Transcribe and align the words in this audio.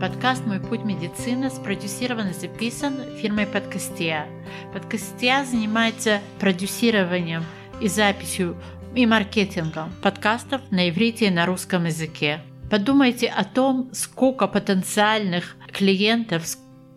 Подкаст 0.00 0.46
«Мой 0.46 0.60
путь 0.60 0.84
медицины» 0.84 1.50
спродюсирован 1.50 2.28
и 2.28 2.32
записан 2.32 3.16
фирмой 3.20 3.48
Подкастия. 3.48 4.28
Подкастия 4.72 5.44
занимается 5.44 6.20
продюсированием 6.38 7.44
и 7.80 7.88
записью 7.88 8.56
и 8.94 9.06
маркетингом 9.06 9.92
подкастов 10.00 10.60
на 10.70 10.88
иврите 10.88 11.26
и 11.26 11.30
на 11.30 11.46
русском 11.46 11.86
языке. 11.86 12.40
Подумайте 12.70 13.26
о 13.26 13.42
том, 13.42 13.90
сколько 13.92 14.46
потенциальных 14.46 15.56
клиентов 15.72 16.46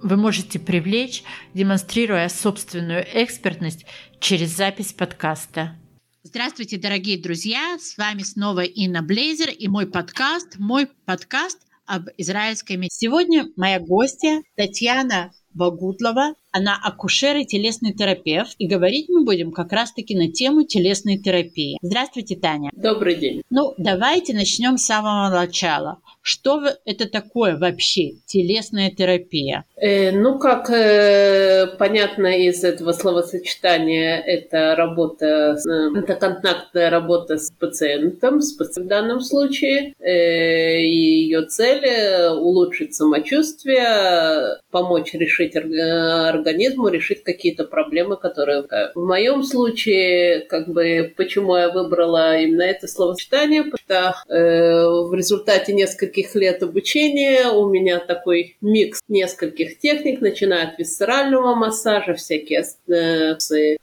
вы 0.04 0.16
можете 0.16 0.60
привлечь, 0.60 1.24
демонстрируя 1.56 2.30
собственную 2.30 3.04
экспертность 3.16 3.88
через 4.20 4.56
запись 4.56 4.94
подкаста. 4.94 5.76
Здравствуйте, 6.22 6.78
дорогие 6.78 7.20
друзья! 7.20 7.80
С 7.80 7.98
вами 7.98 8.22
снова 8.22 8.60
Инна 8.60 9.02
Блейзер 9.02 9.50
и 9.50 9.68
мой 9.68 9.88
подкаст, 9.88 10.60
мой 10.60 10.88
подкаст 11.06 11.58
об 11.92 12.08
израильской 12.16 12.78
медицине. 12.78 13.10
Сегодня 13.10 13.48
моя 13.58 13.82
гостья 13.82 14.42
Татьяна 14.56 15.34
Багутлова. 15.54 16.36
Она 16.52 16.78
акушер 16.84 17.38
и 17.38 17.46
телесный 17.46 17.94
терапевт. 17.94 18.56
И 18.58 18.68
говорить 18.68 19.08
мы 19.10 19.24
будем 19.24 19.52
как 19.52 19.72
раз-таки 19.72 20.16
на 20.18 20.32
тему 20.32 20.64
телесной 20.64 21.18
терапии. 21.18 21.78
Здравствуйте, 21.82 22.36
Таня. 22.36 22.72
Добрый 22.74 23.16
день. 23.16 23.42
Ну, 23.50 23.74
давайте 23.78 24.34
начнем 24.34 24.78
с 24.78 24.86
самого 24.86 25.34
начала. 25.34 26.00
Что 26.22 26.62
это 26.86 27.10
такое 27.10 27.58
вообще 27.58 28.12
телесная 28.26 28.92
терапия? 28.92 29.66
Э, 29.78 30.12
ну, 30.12 30.38
как 30.38 30.70
э, 30.70 31.68
понятно 31.80 32.28
из 32.28 32.64
этого 32.64 32.92
словосочетания, 32.92 34.18
это 34.20 34.76
работа, 34.76 35.58
это 35.96 36.16
контактная 36.16 36.90
работа 36.90 37.38
с 37.38 37.52
пациентом, 37.52 38.42
с 38.42 38.52
пациентом 38.54 38.84
в 38.84 38.88
данном 38.88 39.20
случае. 39.22 39.94
Э, 40.00 40.82
ее 40.82 41.44
цель 41.46 41.88
улучшить 42.38 42.94
самочувствие, 42.94 44.60
помочь 44.70 45.14
решить 45.14 45.56
организму, 46.42 46.90
решить 46.90 47.24
какие-то 47.24 47.64
проблемы, 47.64 48.18
которые 48.18 48.64
в 48.96 49.06
моем 49.06 49.44
случае, 49.44 50.42
как 50.42 50.68
бы, 50.68 51.14
почему 51.16 51.56
я 51.56 51.70
выбрала 51.70 52.38
именно 52.40 52.64
это 52.64 52.88
словосочетание, 52.88 53.64
что 53.92 54.16
э, 54.30 54.86
в 55.10 55.14
результате 55.14 55.74
нескольких 55.74 55.92
нескольких 55.92 56.36
лет 56.36 56.64
обучения 56.64 57.48
у 57.50 57.70
меня 57.70 58.00
такой 58.00 58.58
микс 58.62 59.02
нескольких 59.08 59.80
техник, 59.80 60.22
начиная 60.22 60.68
от 60.68 60.80
висцерального 60.80 61.56
массажа, 61.56 62.14
всякие 62.14 62.64
э, 62.88 63.36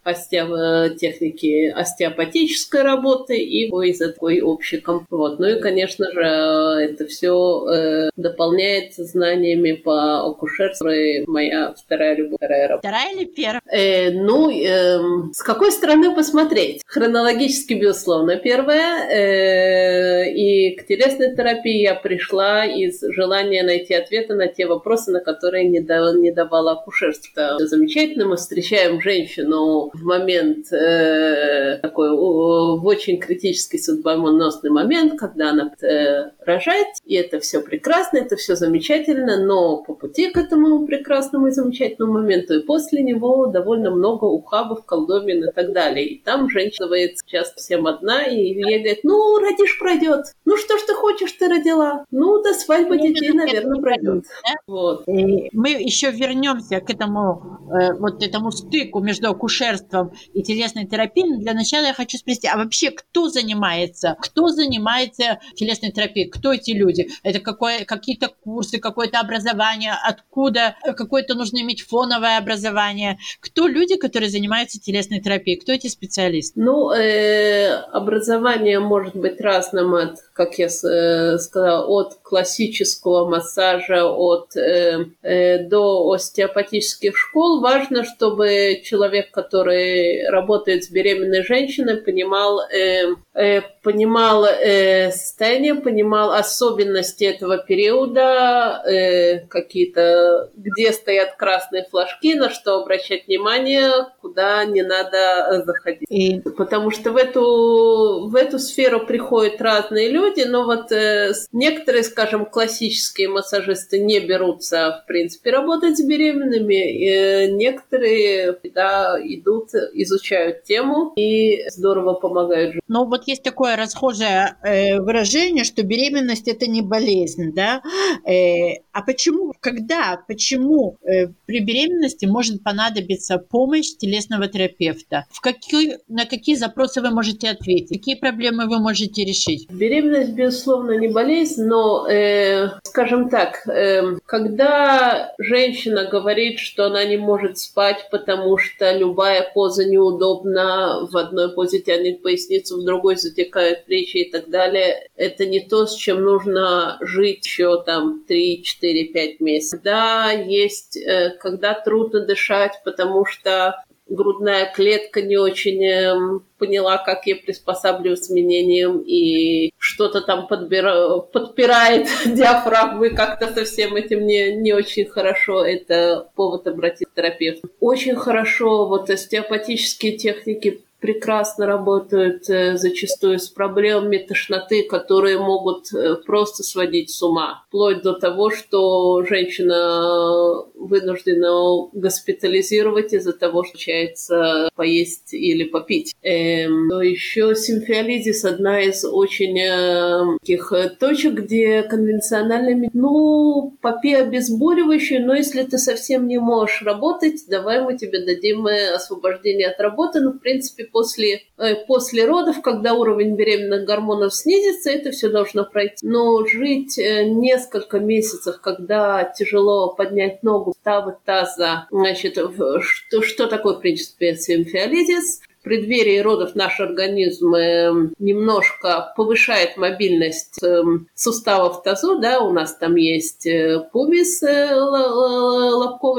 остео, 0.03 0.89
техники 0.97 1.69
остеопатической 1.69 2.83
работы 2.83 3.37
и 3.37 3.69
из 3.69 3.99
такой 3.99 4.41
общий 4.41 4.79
вот. 5.11 5.39
Ну 5.39 5.47
и, 5.47 5.61
конечно 5.61 6.11
же, 6.13 6.21
это 6.21 7.07
все 7.07 7.67
э, 7.69 8.11
дополняется 8.17 9.05
знаниями 9.05 9.73
по 9.73 10.27
акушерству. 10.29 10.89
Моя 11.27 11.75
вторая 11.75 12.17
любовь, 12.17 12.39
вторая 12.39 12.69
работа. 12.69 12.89
Вторая 12.89 13.15
или 13.15 13.25
первая? 13.25 13.61
Э, 13.71 14.11
ну, 14.11 14.51
э, 14.51 14.99
с 15.33 15.43
какой 15.43 15.73
стороны 15.73 16.15
посмотреть? 16.15 16.83
Хронологически, 16.87 17.75
безусловно, 17.75 18.37
первая. 18.37 19.09
Э, 19.09 19.98
и 20.27 20.77
к 20.77 20.87
телесной 20.87 21.35
терапии 21.35 21.83
я 21.83 21.95
пришла 21.95 22.65
из 22.65 23.01
желания 23.15 23.63
найти 23.63 23.95
ответы 23.95 24.35
на 24.35 24.49
те 24.49 24.67
вопросы, 24.67 25.11
на 25.11 25.21
которые 25.21 25.69
не, 25.69 25.81
давала, 25.81 26.17
не 26.17 26.31
давала 26.31 26.73
акушерство. 26.73 27.57
Замечательно, 27.59 28.27
мы 28.27 28.37
встречаем 28.37 29.01
женщину 29.01 29.91
в 29.93 30.03
момент 30.03 30.73
э, 30.73 31.79
такой 31.83 32.11
в 32.11 32.87
очень 32.87 33.19
критический 33.19 33.79
судьбоносный 33.79 34.71
момент, 34.71 35.19
когда 35.19 35.51
она 35.51 35.73
э, 35.83 36.31
рожает, 36.45 36.89
и 37.05 37.15
это 37.15 37.41
все 37.41 37.61
прекрасно, 37.61 38.19
это 38.19 38.37
все 38.37 38.57
замечательно, 38.57 39.45
но 39.45 39.83
по 39.83 39.95
пути 39.95 40.31
к 40.31 40.37
этому 40.37 40.87
прекрасному 40.87 41.49
и 41.49 41.51
замечательному 41.51 42.15
моменту 42.15 42.55
и 42.55 42.63
после 42.65 43.03
него 43.03 43.47
довольно 43.47 43.91
много 43.91 44.25
ухабов, 44.25 44.85
колдовин 44.85 45.49
и 45.49 45.53
так 45.53 45.73
далее. 45.73 46.07
И 46.07 46.23
там 46.23 46.49
женщина 46.49 46.89
часто 47.27 47.61
всем 47.61 47.87
одна, 47.87 48.25
и 48.25 48.37
ей 48.37 48.63
говорит, 48.63 49.01
ну, 49.03 49.39
родишь, 49.39 49.79
пройдет. 49.89 50.27
Ну, 50.45 50.57
что 50.57 50.77
ж 50.79 50.83
ты 50.87 50.95
хочешь, 50.95 51.33
ты 51.33 51.49
родила. 51.49 52.05
Ну, 52.11 52.43
до 52.43 52.55
свадьбы 52.55 52.97
ну, 52.97 53.03
детей, 53.07 53.31
наверное, 53.33 53.81
пройдет. 53.81 54.25
Да? 54.25 54.55
Вот. 54.67 55.09
И 55.09 55.49
мы 55.53 55.71
еще 55.71 56.11
вернемся 56.11 56.81
к 56.81 56.91
этому, 56.91 57.59
э, 57.73 57.95
вот 57.95 58.23
этому 58.23 58.51
стыку 58.51 59.01
между 59.01 59.31
акушерством 59.31 60.13
и 60.35 60.43
телесной 60.43 60.87
терапией. 60.87 61.39
Для 61.39 61.55
начала 61.55 61.87
я 61.87 61.95
хочу 61.95 62.19
спросить, 62.19 62.47
а 62.47 62.57
вообще 62.57 62.91
кто 62.91 63.29
занимается? 63.29 64.17
Кто 64.21 64.49
занимается 64.49 65.41
телесной 65.55 65.91
терапией? 65.91 66.29
Кто 66.29 66.53
эти 66.53 66.73
люди? 66.73 67.09
Это 67.23 67.41
какое, 67.41 67.85
какие-то 67.85 68.29
курсы, 68.29 68.79
какое-то 68.79 69.21
образование? 69.21 69.95
Откуда? 70.05 70.77
Какое-то 70.85 71.35
нужно 71.35 71.59
иметь 71.59 71.83
фоновое 71.83 72.39
образование? 72.39 73.19
Кто 73.41 73.67
люди, 73.67 73.97
которые 73.97 74.31
занимаются 74.31 74.81
телесной 74.81 75.21
терапией? 75.21 75.59
Кто 75.59 75.73
эти 75.73 75.87
специалисты? 75.89 76.61
Ну, 76.61 76.91
э, 76.91 77.75
образование 77.93 78.81
может 78.81 79.17
быть 79.17 79.41
разным 79.73 79.95
от, 79.95 80.19
как 80.33 80.59
я 80.59 80.67
э, 80.67 81.39
сказала, 81.39 81.87
от 81.87 82.15
классического 82.29 83.27
массажа, 83.27 84.05
от 84.05 84.55
э, 84.55 85.07
э, 85.23 85.59
до 85.65 86.11
остеопатических 86.13 87.17
школ. 87.17 87.61
Важно, 87.61 88.05
чтобы 88.05 88.83
человек, 88.85 89.31
который 89.31 90.29
работает 90.29 90.85
с 90.85 90.91
беременной 90.91 91.43
женщиной, 91.43 91.97
понимал 91.97 92.61
э, 92.61 93.15
э, 93.35 93.63
понимал 93.83 94.45
э, 94.45 95.11
состояние, 95.11 95.75
понимал 95.75 96.33
особенности 96.33 97.25
этого 97.25 97.57
периода, 97.57 98.83
э, 98.85 99.47
какие-то, 99.47 100.51
где 100.55 100.93
стоят 100.93 101.37
красные 101.37 101.87
флажки, 101.91 102.35
на 102.35 102.51
что 102.51 102.83
обращать 102.83 103.27
внимание, 103.27 103.91
куда 104.21 104.65
не 104.67 104.83
надо 104.83 105.63
заходить. 105.65 106.07
И... 106.11 106.41
Потому 106.41 106.91
что 106.91 107.13
в 107.13 107.17
эту, 107.17 108.29
в 108.29 108.35
эту 108.35 108.59
сферу 108.59 109.07
приходят 109.07 109.63
разные 109.63 110.11
люди, 110.11 110.43
но 110.43 110.65
вот 110.65 110.93
э, 110.93 111.33
некоторые, 111.53 112.03
скажем, 112.19 112.47
классические 112.47 113.29
массажисты 113.29 114.01
не 114.01 114.19
берутся, 114.19 115.03
в 115.03 115.07
принципе, 115.07 115.51
работать 115.51 115.99
с 115.99 116.03
беременными, 116.03 116.75
э, 116.75 117.51
некоторые 117.53 118.59
да, 118.75 119.17
идут, 119.23 119.69
изучают 119.95 120.65
тему 120.65 121.13
и 121.17 121.65
здорово 121.71 122.15
помогают. 122.15 122.75
Ну 122.89 123.05
вот 123.05 123.29
есть 123.29 123.45
такое 123.45 123.77
расхожее 123.77 124.57
э, 124.65 124.99
выражение, 124.99 125.63
что 125.63 125.85
беременность 125.85 126.49
это 126.49 126.67
не 126.67 126.83
болезнь, 126.83 127.53
да? 127.55 127.83
Э, 128.27 128.81
а 128.93 129.03
почему, 129.03 129.53
когда, 129.61 130.21
почему 130.27 130.97
э, 131.03 131.29
при 131.47 131.61
беременности 131.61 132.27
может 132.27 132.65
понадобиться 132.65 133.39
помощь 133.39 133.97
телесного 133.97 134.49
терапевта? 134.49 135.27
В 135.31 135.41
какие, 135.41 135.99
на 136.09 136.25
какие 136.25 136.57
запросы 136.57 137.01
вы 137.01 137.11
можете 137.11 137.51
ответить? 137.51 137.91
Какие 137.91 138.17
проблемы 138.17 138.67
вы 138.67 138.81
можете 138.81 139.25
решить? 139.25 139.71
Беременность, 139.71 140.33
безусловно, 140.33 140.99
не 140.99 141.07
болезнь, 141.07 141.63
но, 141.63 142.08
э, 142.09 142.69
скажем 142.85 143.29
так, 143.29 143.67
э, 143.69 144.17
когда 144.27 145.35
женщина 145.39 146.07
говорит, 146.07 146.59
что 146.59 146.87
она 146.87 147.05
не 147.05 147.17
может 147.17 147.59
спать, 147.59 148.09
потому 148.11 148.59
что 148.59 148.93
любая 148.93 149.49
поза 149.55 149.85
неудобна, 149.85 151.07
в 151.11 151.17
одной 151.17 151.53
позе 151.53 151.81
тянет 151.81 152.23
поясницу, 152.23 152.81
в 152.81 152.85
другой 152.85 153.17
возникают 153.39 153.85
плечи 153.85 154.19
и 154.19 154.31
так 154.31 154.49
далее, 154.49 155.09
это 155.17 155.47
не 155.47 155.61
то, 155.61 155.87
с 155.87 155.95
чем 155.95 156.23
нужно 156.23 156.99
жить 157.01 157.45
еще 157.45 157.83
там 157.83 158.25
3, 158.27 158.63
4, 158.63 159.05
5 159.07 159.41
месяцев. 159.41 159.81
Да, 159.83 160.31
есть, 160.31 160.97
э, 160.97 161.31
когда 161.41 161.75
трудно 161.75 162.21
дышать, 162.21 162.81
потому 162.85 163.25
что 163.25 163.83
грудная 164.09 164.73
клетка 164.73 165.23
не 165.23 165.37
очень 165.37 165.85
эм, 165.85 166.45
поняла, 166.59 166.99
как 166.99 167.27
ей 167.27 167.37
приспосабливать 167.37 168.25
с 168.25 168.29
изменениям, 168.29 169.01
и 169.01 169.71
что-то 169.79 170.21
там 170.21 170.47
подбира... 170.47 171.19
подпирает 171.19 172.09
диафрагмы, 172.27 173.11
как-то 173.11 173.53
со 173.53 173.65
всем 173.65 173.97
этим 173.97 174.27
не, 174.27 174.57
не 174.57 174.73
очень 174.73 175.07
хорошо. 175.07 175.65
Это 175.65 176.29
повод 176.35 176.67
обратиться 176.67 177.07
к 177.13 177.15
терапевту. 177.15 177.69
Очень 177.81 178.17
хорошо 178.17 178.87
вот 178.87 179.11
остеопатические 179.11 180.17
техники 180.17 180.83
прекрасно 181.01 181.67
работают 181.67 182.49
э, 182.51 182.77
зачастую 182.77 183.39
с 183.39 183.49
проблемами 183.49 184.19
тошноты, 184.19 184.83
которые 184.83 185.39
могут 185.39 185.93
э, 185.93 186.17
просто 186.27 186.63
сводить 186.63 187.11
с 187.11 187.23
ума. 187.23 187.65
Вплоть 187.69 188.03
до 188.03 188.15
того, 188.15 188.51
что 188.51 189.25
женщина 189.25 190.65
вынуждена 190.75 191.89
госпитализировать 191.93 193.13
из-за 193.13 193.33
того, 193.33 193.65
что 193.65 193.79
получается 193.79 194.69
поесть 194.75 195.35
или 195.35 195.65
попить. 195.65 196.15
Эм, 196.23 196.89
еще 197.01 197.55
симфиолизис 197.55 198.45
одна 198.45 198.81
из 198.81 199.05
очень 199.05 199.59
э, 199.59 200.39
таких 200.41 200.73
точек, 200.99 201.35
где 201.35 201.83
конвенциональными, 201.83 202.91
ну, 202.93 203.77
попей 203.81 204.17
обезболивающее, 204.17 205.21
но 205.21 205.35
если 205.35 205.63
ты 205.63 205.79
совсем 205.79 206.27
не 206.27 206.39
можешь 206.39 206.83
работать, 206.83 207.45
давай 207.49 207.83
мы 207.83 207.97
тебе 207.97 208.25
дадим 208.25 208.67
освобождение 208.67 209.69
от 209.69 209.81
работы. 209.81 210.21
Ну, 210.21 210.33
в 210.33 210.39
принципе, 210.39 210.88
после, 210.93 211.43
э, 211.57 211.75
после 211.87 212.27
родов, 212.27 212.61
когда 212.63 212.95
уровень 212.95 213.37
беременных 213.37 213.85
гормонов 213.85 214.35
снизится, 214.35 214.91
это 214.91 215.11
все 215.11 215.29
должно 215.29 215.65
пройти. 215.65 216.07
Но 216.07 216.47
жить 216.47 216.99
э, 216.99 217.25
несколько 217.25 218.01
месяцев, 218.01 218.61
когда 218.61 219.25
тяжело 219.25 219.95
поднять 219.95 220.43
ногу, 220.43 220.75
ставить 220.81 221.23
таза, 221.25 221.87
значит, 221.91 222.39
что, 222.81 223.23
что 223.23 223.47
такое, 223.47 223.75
в 223.75 223.81
принципе, 223.81 224.37
симфиолизис? 224.37 225.41
преддверии 225.69 226.19
родов 226.21 226.55
наш 226.55 226.81
организм 226.81 227.55
эм, 227.55 228.15
немножко 228.19 229.13
повышает 229.17 229.77
мобильность 229.77 230.63
эм, 230.63 231.09
суставов 231.15 231.83
тазу, 231.83 232.19
да, 232.19 232.41
у 232.41 232.53
нас 232.53 232.75
там 232.77 232.97
есть 232.97 233.47
э, 233.47 233.87
пубис, 233.93 234.43
э, 234.43 234.75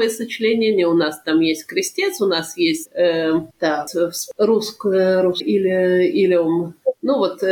лобковое 0.00 0.10
сочленение, 0.10 0.86
у 0.86 0.94
нас 0.94 1.20
там 1.22 1.40
есть 1.40 1.66
крестец, 1.66 2.20
у 2.20 2.26
нас 2.26 2.56
есть 2.56 2.90
э, 2.94 3.32
да, 3.60 3.86
русск, 4.38 4.84
рус, 4.84 5.40
или, 5.40 6.08
илиум 6.08 6.74
ну 7.02 7.16
вот 7.16 7.42
э, 7.42 7.46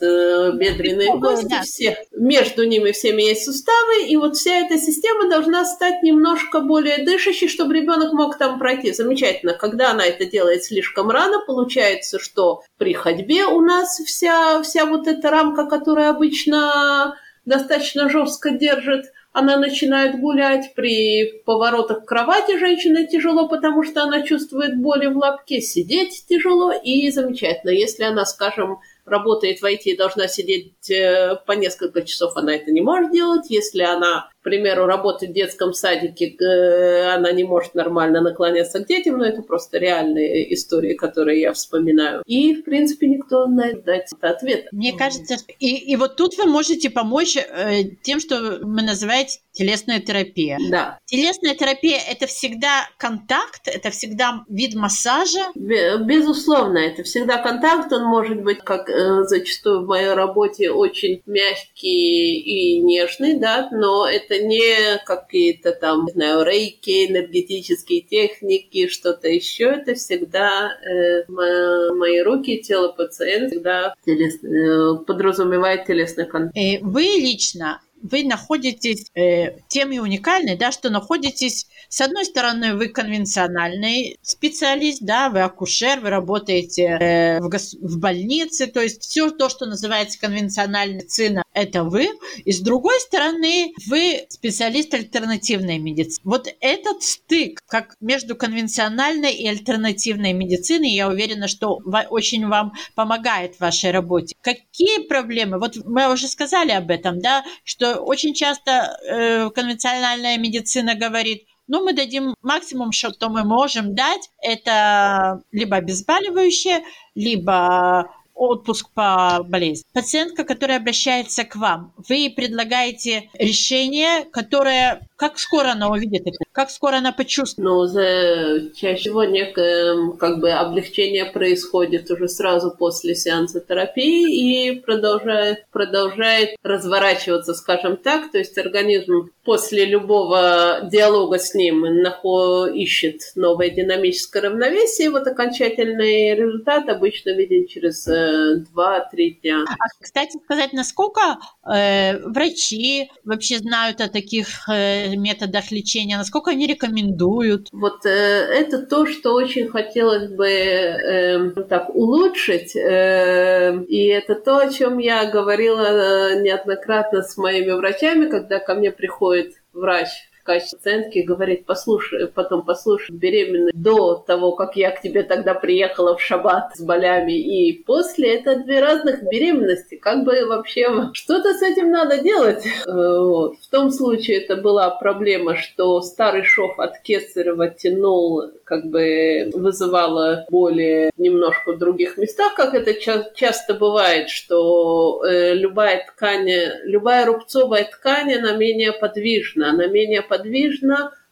э, 0.00 0.52
бедренные 0.52 1.12
кости, 1.20 1.50
да. 1.50 1.60
все, 1.60 1.98
между 2.12 2.64
ними 2.64 2.92
всеми 2.92 3.20
есть 3.24 3.44
суставы, 3.44 4.06
и 4.08 4.16
вот 4.16 4.36
вся 4.36 4.52
эта 4.52 4.78
система 4.78 5.28
должна 5.28 5.66
стать 5.66 6.02
немножко 6.02 6.60
более 6.60 7.04
дышащей, 7.04 7.46
чтобы 7.46 7.74
ребенок 7.74 8.14
мог 8.14 8.38
там 8.38 8.58
пройти. 8.58 8.92
Замечательно. 8.92 9.52
Когда 9.52 9.90
она 9.90 10.06
это 10.06 10.24
делает 10.24 10.64
слишком 10.64 11.10
рано, 11.10 11.44
получается, 11.46 12.18
что 12.18 12.62
при 12.78 12.94
ходьбе 12.94 13.44
у 13.44 13.60
нас 13.60 13.98
вся, 13.98 14.62
вся 14.62 14.86
вот 14.86 15.06
эта 15.06 15.28
рамка, 15.28 15.66
которая 15.66 16.08
обычно 16.08 17.18
достаточно 17.44 18.08
жестко 18.08 18.50
держит, 18.50 19.12
она 19.32 19.58
начинает 19.58 20.20
гулять. 20.20 20.74
При 20.74 21.42
поворотах 21.44 22.04
к 22.04 22.08
кровати 22.08 22.58
женщина 22.58 23.06
тяжело, 23.06 23.48
потому 23.48 23.84
что 23.84 24.02
она 24.02 24.22
чувствует 24.22 24.80
боли 24.80 25.06
в 25.06 25.16
лапке. 25.16 25.60
Сидеть 25.60 26.24
тяжело 26.28 26.72
и 26.72 27.10
замечательно. 27.10 27.70
Если 27.70 28.02
она, 28.02 28.24
скажем, 28.24 28.80
работает 29.04 29.60
в 29.60 29.64
IT 29.64 29.82
и 29.84 29.96
должна 29.96 30.28
сидеть 30.28 30.72
по 30.88 31.52
несколько 31.52 32.02
часов, 32.02 32.36
она 32.36 32.54
это 32.54 32.70
не 32.70 32.80
может 32.80 33.12
делать. 33.12 33.50
Если 33.50 33.82
она 33.82 34.30
к 34.40 34.42
примеру, 34.42 34.86
работать 34.86 35.30
в 35.30 35.32
детском 35.34 35.74
садике, 35.74 36.34
э, 36.42 37.14
она 37.14 37.30
не 37.30 37.44
может 37.44 37.74
нормально 37.74 38.22
наклоняться 38.22 38.82
к 38.82 38.86
детям, 38.86 39.18
но 39.18 39.26
это 39.26 39.42
просто 39.42 39.76
реальные 39.76 40.54
истории, 40.54 40.94
которые 40.94 41.42
я 41.42 41.52
вспоминаю. 41.52 42.22
И, 42.24 42.54
в 42.54 42.64
принципе, 42.64 43.06
никто 43.06 43.46
на 43.46 43.74
дать 43.74 44.08
ответ. 44.22 44.68
Мне 44.72 44.96
кажется, 44.96 45.36
и, 45.58 45.76
и 45.76 45.94
вот 45.96 46.16
тут 46.16 46.38
вы 46.38 46.46
можете 46.46 46.88
помочь 46.88 47.36
э, 47.36 47.82
тем, 48.02 48.18
что 48.18 48.60
мы 48.62 48.80
называем 48.80 49.26
телесная 49.52 50.00
терапия. 50.00 50.56
Да. 50.70 50.98
Телесная 51.04 51.54
терапия– 51.54 51.98
это 52.10 52.26
всегда 52.26 52.88
контакт, 52.96 53.68
это 53.68 53.90
всегда 53.90 54.44
вид 54.48 54.74
массажа? 54.74 55.40
Безусловно, 55.54 56.78
это 56.78 57.02
всегда 57.02 57.36
контакт. 57.36 57.92
Он 57.92 58.04
может 58.04 58.42
быть, 58.42 58.60
как 58.60 58.88
э, 58.88 59.24
зачастую 59.24 59.84
в 59.84 59.86
моей 59.86 60.14
работе, 60.14 60.70
очень 60.80 61.22
мягкий 61.26 62.40
и 62.40 62.80
нежный, 62.80 63.38
да, 63.38 63.68
но 63.70 64.08
это 64.08 64.38
не 64.42 64.98
какие-то 65.04 65.72
там, 65.72 66.06
не 66.06 66.12
знаю, 66.12 66.44
рейки, 66.44 67.06
энергетические 67.06 68.00
техники, 68.02 68.88
что-то 68.88 69.28
еще. 69.28 69.64
Это 69.64 69.94
всегда 69.94 70.72
э, 70.72 71.24
мои 71.28 72.20
руки, 72.20 72.60
тело 72.62 72.88
пациента 72.88 73.50
всегда 73.50 73.94
телес, 74.04 74.42
э, 74.42 75.04
подразумевает 75.04 75.86
телесный 75.86 76.26
контакт. 76.26 76.56
Вы 76.82 77.02
лично 77.02 77.80
вы 78.02 78.24
находитесь 78.24 79.06
э, 79.14 79.58
тем 79.68 79.92
и 79.92 79.98
уникальны, 79.98 80.56
да, 80.56 80.72
что 80.72 80.90
находитесь, 80.90 81.66
с 81.88 82.00
одной 82.00 82.24
стороны, 82.24 82.74
вы 82.74 82.88
конвенциональный 82.88 84.18
специалист, 84.22 85.02
да, 85.02 85.28
вы 85.28 85.40
акушер, 85.40 86.00
вы 86.00 86.10
работаете 86.10 86.82
э, 86.82 87.40
в, 87.40 87.48
гос- 87.48 87.76
в 87.80 87.98
больнице, 87.98 88.66
то 88.66 88.80
есть 88.80 89.02
все 89.02 89.30
то, 89.30 89.48
что 89.48 89.66
называется 89.66 90.18
конвенциональной 90.18 90.96
медицина, 90.96 91.42
это 91.52 91.84
вы, 91.84 92.08
и 92.44 92.52
с 92.52 92.60
другой 92.60 92.98
стороны, 93.00 93.72
вы 93.88 94.26
специалист 94.28 94.92
альтернативной 94.94 95.78
медицины. 95.78 96.20
Вот 96.24 96.48
этот 96.60 97.02
стык, 97.02 97.60
как 97.66 97.94
между 98.00 98.36
конвенциональной 98.36 99.32
и 99.32 99.46
альтернативной 99.46 100.32
медициной, 100.32 100.90
я 100.90 101.08
уверена, 101.08 101.48
что 101.48 101.80
очень 102.10 102.46
вам 102.46 102.72
помогает 102.94 103.56
в 103.56 103.60
вашей 103.60 103.90
работе. 103.90 104.34
Какие 104.40 105.06
проблемы? 105.06 105.58
Вот 105.58 105.76
мы 105.84 106.12
уже 106.12 106.28
сказали 106.28 106.70
об 106.70 106.90
этом, 106.90 107.20
да, 107.20 107.44
что 107.64 107.89
очень 107.96 108.34
часто 108.34 108.96
э, 109.02 109.50
конвенциональная 109.50 110.38
медицина 110.38 110.94
говорит, 110.94 111.46
ну, 111.66 111.84
мы 111.84 111.92
дадим 111.92 112.34
максимум, 112.42 112.90
что 112.90 113.28
мы 113.28 113.44
можем 113.44 113.94
дать, 113.94 114.28
это 114.42 115.42
либо 115.52 115.76
обезболивающее, 115.76 116.82
либо 117.14 118.10
отпуск 118.34 118.90
по 118.94 119.44
болезни. 119.46 119.84
Пациентка, 119.92 120.44
которая 120.44 120.78
обращается 120.78 121.44
к 121.44 121.56
вам, 121.56 121.92
вы 122.08 122.32
предлагаете 122.34 123.30
решение, 123.34 124.24
которое 124.24 125.06
как 125.20 125.38
скоро 125.38 125.72
она 125.72 125.90
увидит 125.90 126.22
это? 126.26 126.38
Как 126.50 126.70
скоро 126.70 126.96
она 126.96 127.12
почувствует? 127.12 127.68
Ну, 127.68 127.84
за, 127.84 128.70
чаще 128.74 129.00
всего 129.02 129.24
некое 129.24 130.12
как 130.18 130.40
бы 130.40 130.50
облегчение 130.50 131.26
происходит 131.26 132.10
уже 132.10 132.26
сразу 132.26 132.70
после 132.70 133.14
сеанса 133.14 133.60
терапии 133.60 134.70
и 134.70 134.80
продолжает, 134.80 135.66
продолжает 135.72 136.56
разворачиваться, 136.62 137.52
скажем 137.52 137.98
так. 137.98 138.32
То 138.32 138.38
есть 138.38 138.56
организм 138.56 139.30
после 139.44 139.84
любого 139.84 140.88
диалога 140.90 141.38
с 141.38 141.54
ним 141.54 141.80
нахо, 142.02 142.68
ищет 142.68 143.20
новое 143.34 143.68
динамическое 143.68 144.44
равновесие. 144.44 145.08
И 145.08 145.10
вот 145.10 145.26
окончательный 145.26 146.34
результат 146.34 146.88
обычно 146.88 147.30
виден 147.36 147.66
через 147.66 148.08
э, 148.08 148.64
2-3 148.74 149.40
дня. 149.42 149.64
А, 149.68 149.84
кстати 150.00 150.38
сказать, 150.42 150.72
насколько 150.72 151.36
э, 151.70 152.18
врачи 152.20 153.10
вообще 153.24 153.58
знают 153.58 154.00
о 154.00 154.08
таких 154.08 154.66
э, 154.66 155.09
методах 155.16 155.70
лечения, 155.70 156.16
насколько 156.16 156.50
они 156.50 156.66
рекомендуют? 156.66 157.68
Вот 157.72 158.04
э, 158.06 158.08
это 158.08 158.84
то, 158.84 159.06
что 159.06 159.34
очень 159.34 159.68
хотелось 159.68 160.30
бы 160.30 160.48
э, 160.48 161.50
так 161.68 161.94
улучшить, 161.94 162.74
э, 162.76 163.84
и 163.88 164.06
это 164.06 164.34
то, 164.34 164.58
о 164.58 164.70
чем 164.70 164.98
я 164.98 165.30
говорила 165.30 165.86
э, 165.86 166.42
неоднократно 166.42 167.22
с 167.22 167.36
моими 167.36 167.70
врачами, 167.72 168.28
когда 168.28 168.58
ко 168.58 168.74
мне 168.74 168.90
приходит 168.90 169.54
врач 169.72 170.29
качестве 170.50 170.78
пациентки 170.78 171.18
говорит, 171.20 171.64
послушай, 171.66 172.26
потом 172.26 172.62
послушай, 172.62 173.12
беременна 173.12 173.70
до 173.72 174.14
того, 174.14 174.52
как 174.52 174.76
я 174.76 174.90
к 174.90 175.00
тебе 175.00 175.22
тогда 175.22 175.54
приехала 175.54 176.16
в 176.16 176.20
шаббат 176.20 176.76
с 176.76 176.80
болями, 176.80 177.38
и 177.38 177.72
после 177.84 178.34
это 178.34 178.56
две 178.56 178.80
разных 178.80 179.22
беременности. 179.22 179.96
Как 179.96 180.24
бы 180.24 180.46
вообще 180.46 181.10
что-то 181.12 181.54
с 181.54 181.62
этим 181.62 181.90
надо 181.90 182.18
делать. 182.18 182.64
Э, 182.86 182.90
вот. 182.90 183.56
В 183.56 183.70
том 183.70 183.90
случае 183.90 184.42
это 184.42 184.56
была 184.56 184.90
проблема, 184.90 185.56
что 185.56 186.00
старый 186.00 186.44
шов 186.44 186.78
от 186.78 187.00
Кесарева 187.02 187.68
тянул, 187.68 188.42
как 188.64 188.86
бы 188.86 189.50
вызывало 189.52 190.46
боли 190.50 191.10
немножко 191.16 191.72
в 191.72 191.78
других 191.78 192.16
местах, 192.16 192.54
как 192.54 192.74
это 192.74 192.94
ча- 192.94 193.30
часто 193.34 193.74
бывает, 193.74 194.28
что 194.28 195.22
э, 195.24 195.54
любая 195.54 196.06
ткань, 196.06 196.50
любая 196.84 197.26
рубцовая 197.26 197.84
ткань, 197.84 198.34
она 198.34 198.56
менее 198.56 198.92
подвижна, 198.92 199.70
она 199.70 199.86
менее 199.86 200.22
подвижна, 200.22 200.39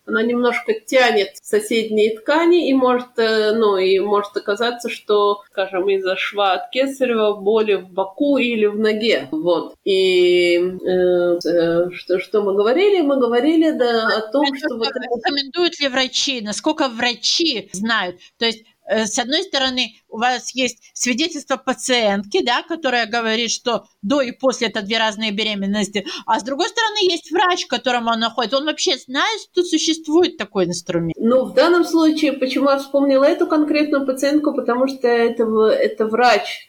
она 0.09 0.23
немножко 0.23 0.73
тянет 0.73 1.37
соседние 1.43 2.19
ткани 2.19 2.71
и 2.71 2.75
может, 2.75 3.19
э, 3.19 3.53
ну, 3.53 3.77
и 3.77 3.99
может 3.99 4.37
оказаться, 4.37 4.89
что, 4.89 5.43
скажем, 5.51 5.89
из-за 5.91 6.17
шва 6.17 6.55
от 6.55 6.71
кесарева 6.71 7.35
боли 7.35 7.75
в 7.75 7.91
боку 7.91 8.39
или 8.39 8.67
в 8.67 8.79
ноге. 8.79 9.29
Вот. 9.31 9.75
И 9.85 10.57
э, 10.57 11.39
э, 11.45 11.91
что, 11.93 12.19
что 12.21 12.43
мы 12.43 12.55
говорили? 12.55 13.03
Мы 13.03 13.21
говорили 13.21 13.71
да, 13.73 14.09
о 14.17 14.33
том, 14.33 14.47
что... 14.57 14.77
Вот... 14.77 14.89
Рекомендуют 14.89 15.79
ли 15.79 15.89
врачи? 15.89 16.41
Насколько 16.41 16.89
врачи 16.89 17.69
знают? 17.73 18.17
То 18.39 18.47
есть 18.47 18.65
Э, 18.89 19.05
с 19.07 19.19
одной 19.19 19.43
стороны, 19.43 19.95
у 20.09 20.19
вас 20.19 20.55
есть 20.55 20.91
свидетельство 20.95 21.57
пациентки, 21.57 22.43
да, 22.43 22.63
которая 22.63 23.07
говорит, 23.07 23.51
что 23.51 23.85
до 24.03 24.21
и 24.21 24.33
после 24.33 24.69
это 24.69 24.83
две 24.83 24.99
разные 24.99 25.31
беременности, 25.33 26.07
а 26.27 26.41
с 26.41 26.43
другой 26.43 26.69
стороны, 26.69 26.99
есть 27.11 27.31
врач, 27.31 27.67
к 27.67 27.71
которому 27.71 28.11
он 28.11 28.21
находится. 28.21 28.59
Он 28.59 28.65
вообще 28.65 28.97
знает, 28.97 29.41
что 29.53 29.63
существует 29.63 30.37
такой 30.37 30.65
инструмент? 30.65 31.15
Ну, 31.19 31.45
в 31.45 31.55
данном 31.55 31.85
случае, 31.85 32.33
почему 32.33 32.71
я 32.71 32.79
вспомнила 32.79 33.25
эту 33.25 33.47
конкретную 33.47 34.07
пациентку, 34.07 34.55
потому 34.55 34.89
что 34.89 35.09
это, 35.09 35.45
это 35.69 36.07
врач, 36.07 36.69